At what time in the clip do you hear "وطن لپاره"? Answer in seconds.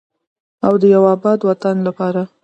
1.49-2.21